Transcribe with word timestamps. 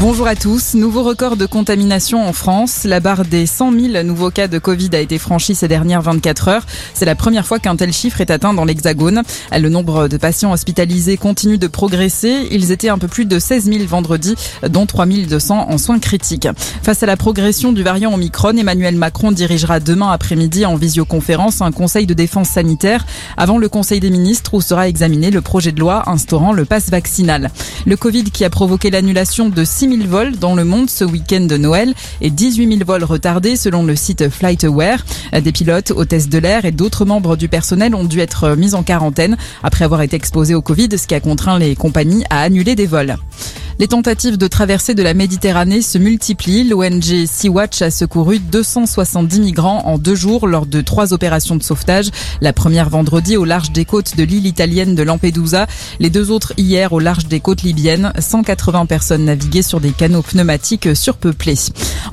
Bonjour 0.00 0.26
à 0.26 0.34
tous. 0.34 0.72
Nouveau 0.72 1.02
record 1.02 1.36
de 1.36 1.44
contamination 1.44 2.26
en 2.26 2.32
France. 2.32 2.84
La 2.84 3.00
barre 3.00 3.26
des 3.26 3.44
100 3.44 3.72
000 3.92 4.02
nouveaux 4.02 4.30
cas 4.30 4.48
de 4.48 4.58
Covid 4.58 4.88
a 4.94 4.98
été 4.98 5.18
franchie 5.18 5.54
ces 5.54 5.68
dernières 5.68 6.00
24 6.00 6.48
heures. 6.48 6.66
C'est 6.94 7.04
la 7.04 7.14
première 7.14 7.46
fois 7.46 7.58
qu'un 7.58 7.76
tel 7.76 7.92
chiffre 7.92 8.22
est 8.22 8.30
atteint 8.30 8.54
dans 8.54 8.64
l'Hexagone. 8.64 9.20
Le 9.52 9.68
nombre 9.68 10.08
de 10.08 10.16
patients 10.16 10.52
hospitalisés 10.52 11.18
continue 11.18 11.58
de 11.58 11.66
progresser. 11.66 12.48
Ils 12.50 12.72
étaient 12.72 12.88
un 12.88 12.96
peu 12.96 13.08
plus 13.08 13.26
de 13.26 13.38
16 13.38 13.64
000 13.64 13.84
vendredi, 13.84 14.36
dont 14.66 14.86
3 14.86 15.04
200 15.04 15.66
en 15.68 15.76
soins 15.76 15.98
critiques. 15.98 16.48
Face 16.82 17.02
à 17.02 17.06
la 17.06 17.18
progression 17.18 17.70
du 17.72 17.82
variant 17.82 18.14
Omicron, 18.14 18.56
Emmanuel 18.56 18.96
Macron 18.96 19.32
dirigera 19.32 19.80
demain 19.80 20.12
après-midi 20.12 20.64
en 20.64 20.76
visioconférence 20.76 21.60
un 21.60 21.72
conseil 21.72 22.06
de 22.06 22.14
défense 22.14 22.48
sanitaire 22.48 23.04
avant 23.36 23.58
le 23.58 23.68
conseil 23.68 24.00
des 24.00 24.10
ministres 24.10 24.54
où 24.54 24.62
sera 24.62 24.88
examiné 24.88 25.30
le 25.30 25.42
projet 25.42 25.72
de 25.72 25.80
loi 25.80 26.08
instaurant 26.08 26.54
le 26.54 26.64
pass 26.64 26.88
vaccinal. 26.88 27.50
Le 27.84 27.98
Covid 27.98 28.24
qui 28.24 28.46
a 28.46 28.50
provoqué 28.50 28.90
l'annulation 28.90 29.50
de 29.50 29.62
6 29.62 29.89
000 29.96 30.08
vols 30.08 30.36
dans 30.36 30.54
le 30.54 30.64
monde 30.64 30.88
ce 30.88 31.04
week-end 31.04 31.40
de 31.40 31.56
Noël 31.56 31.94
et 32.20 32.30
18 32.30 32.78
000 32.78 32.84
vols 32.84 33.04
retardés 33.04 33.56
selon 33.56 33.84
le 33.84 33.96
site 33.96 34.28
FlightAware. 34.28 35.04
Des 35.32 35.52
pilotes, 35.52 35.90
hôtesses 35.90 36.28
de 36.28 36.38
l'air 36.38 36.64
et 36.64 36.72
d'autres 36.72 37.04
membres 37.04 37.36
du 37.36 37.48
personnel 37.48 37.94
ont 37.94 38.04
dû 38.04 38.20
être 38.20 38.56
mis 38.56 38.74
en 38.74 38.82
quarantaine 38.82 39.36
après 39.62 39.84
avoir 39.84 40.02
été 40.02 40.16
exposés 40.16 40.54
au 40.54 40.62
Covid, 40.62 40.88
ce 40.96 41.06
qui 41.06 41.14
a 41.14 41.20
contraint 41.20 41.58
les 41.58 41.76
compagnies 41.76 42.24
à 42.30 42.40
annuler 42.40 42.74
des 42.74 42.86
vols. 42.86 43.16
Les 43.80 43.88
tentatives 43.88 44.36
de 44.36 44.46
traversée 44.46 44.92
de 44.92 45.02
la 45.02 45.14
Méditerranée 45.14 45.80
se 45.80 45.96
multiplient. 45.96 46.64
L'ONG 46.64 47.24
Sea-Watch 47.24 47.80
a 47.80 47.90
secouru 47.90 48.38
270 48.38 49.40
migrants 49.40 49.86
en 49.86 49.96
deux 49.96 50.14
jours 50.14 50.46
lors 50.46 50.66
de 50.66 50.82
trois 50.82 51.14
opérations 51.14 51.56
de 51.56 51.62
sauvetage. 51.62 52.10
La 52.42 52.52
première 52.52 52.90
vendredi 52.90 53.38
au 53.38 53.46
large 53.46 53.70
des 53.70 53.86
côtes 53.86 54.18
de 54.18 54.22
l'île 54.22 54.44
italienne 54.44 54.94
de 54.94 55.02
Lampedusa. 55.02 55.66
Les 55.98 56.10
deux 56.10 56.30
autres 56.30 56.52
hier 56.58 56.92
au 56.92 56.98
large 56.98 57.24
des 57.24 57.40
côtes 57.40 57.62
libyennes. 57.62 58.12
180 58.18 58.84
personnes 58.84 59.24
naviguaient 59.24 59.62
sur 59.62 59.80
des 59.80 59.92
canaux 59.92 60.20
pneumatiques 60.20 60.94
surpeuplés. 60.94 61.56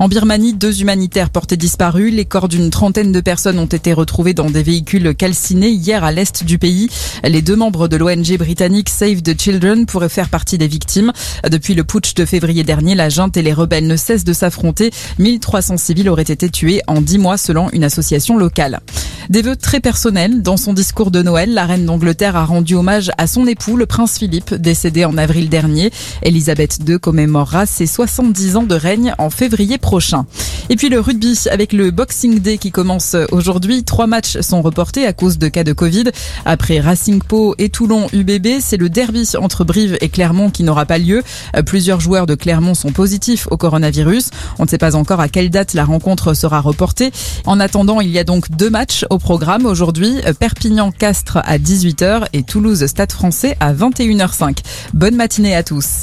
En 0.00 0.06
Birmanie, 0.06 0.54
deux 0.54 0.80
humanitaires 0.80 1.28
portés 1.28 1.56
disparus. 1.56 2.14
Les 2.14 2.24
corps 2.24 2.46
d'une 2.46 2.70
trentaine 2.70 3.10
de 3.10 3.20
personnes 3.20 3.58
ont 3.58 3.66
été 3.66 3.92
retrouvés 3.92 4.32
dans 4.32 4.48
des 4.48 4.62
véhicules 4.62 5.12
calcinés 5.12 5.70
hier 5.70 6.04
à 6.04 6.12
l'est 6.12 6.44
du 6.44 6.56
pays. 6.56 6.88
Les 7.24 7.42
deux 7.42 7.56
membres 7.56 7.88
de 7.88 7.96
l'ONG 7.96 8.36
britannique 8.38 8.90
Save 8.90 9.22
the 9.22 9.40
Children 9.40 9.86
pourraient 9.86 10.08
faire 10.08 10.28
partie 10.28 10.56
des 10.56 10.68
victimes. 10.68 11.12
Depuis 11.50 11.74
le 11.74 11.82
putsch 11.82 12.14
de 12.14 12.24
février 12.24 12.62
dernier, 12.62 12.94
la 12.94 13.08
junte 13.08 13.36
et 13.36 13.42
les 13.42 13.52
rebelles 13.52 13.88
ne 13.88 13.96
cessent 13.96 14.24
de 14.24 14.32
s'affronter. 14.32 14.92
1300 15.18 15.76
civils 15.78 16.08
auraient 16.08 16.22
été 16.22 16.48
tués 16.48 16.80
en 16.86 17.00
10 17.00 17.18
mois 17.18 17.36
selon 17.36 17.68
une 17.70 17.82
association 17.82 18.36
locale. 18.36 18.80
Des 19.28 19.42
vœux 19.42 19.56
très 19.56 19.80
personnels. 19.80 20.40
Dans 20.40 20.56
son 20.56 20.72
discours 20.72 21.10
de 21.10 21.20
Noël, 21.20 21.52
la 21.52 21.66
reine 21.66 21.84
d'Angleterre 21.84 22.34
a 22.34 22.46
rendu 22.46 22.74
hommage 22.74 23.10
à 23.18 23.26
son 23.26 23.46
époux, 23.46 23.76
le 23.76 23.84
prince 23.84 24.18
Philippe, 24.18 24.54
décédé 24.54 25.04
en 25.04 25.18
avril 25.18 25.50
dernier. 25.50 25.90
Elisabeth 26.22 26.78
II 26.88 26.98
commémorera 26.98 27.66
ses 27.66 27.86
70 27.86 28.56
ans 28.56 28.62
de 28.62 28.74
règne 28.74 29.14
en 29.18 29.28
février 29.28 29.76
prochain. 29.76 30.24
Et 30.70 30.76
puis 30.76 30.88
le 30.88 30.98
rugby 30.98 31.38
avec 31.50 31.74
le 31.74 31.90
Boxing 31.90 32.40
Day 32.40 32.56
qui 32.56 32.70
commence 32.70 33.16
aujourd'hui. 33.30 33.84
Trois 33.84 34.06
matchs 34.06 34.40
sont 34.40 34.62
reportés 34.62 35.06
à 35.06 35.12
cause 35.12 35.36
de 35.36 35.48
cas 35.48 35.64
de 35.64 35.74
Covid. 35.74 36.04
Après 36.46 36.80
Racing 36.80 37.20
Po 37.22 37.54
et 37.58 37.68
Toulon 37.68 38.06
UBB, 38.14 38.60
c'est 38.60 38.78
le 38.78 38.88
derby 38.88 39.28
entre 39.38 39.64
Brive 39.64 39.98
et 40.00 40.08
Clermont 40.08 40.48
qui 40.48 40.62
n'aura 40.62 40.86
pas 40.86 40.96
lieu. 40.96 41.22
Plusieurs 41.66 42.00
joueurs 42.00 42.26
de 42.26 42.34
Clermont 42.34 42.74
sont 42.74 42.92
positifs 42.92 43.46
au 43.50 43.58
coronavirus. 43.58 44.30
On 44.58 44.64
ne 44.64 44.68
sait 44.68 44.78
pas 44.78 44.96
encore 44.96 45.20
à 45.20 45.28
quelle 45.28 45.50
date 45.50 45.74
la 45.74 45.84
rencontre 45.84 46.32
sera 46.32 46.60
reportée. 46.60 47.12
En 47.44 47.60
attendant, 47.60 48.00
il 48.00 48.10
y 48.10 48.18
a 48.18 48.24
donc 48.24 48.50
deux 48.50 48.70
matchs 48.70 49.04
programme 49.18 49.66
aujourd'hui. 49.66 50.16
Perpignan-Castres 50.38 51.38
à 51.44 51.58
18h 51.58 52.26
et 52.32 52.42
Toulouse-Stade 52.42 53.12
français 53.12 53.56
à 53.60 53.72
21h05. 53.72 54.58
Bonne 54.94 55.16
matinée 55.16 55.54
à 55.54 55.62
tous. 55.62 55.96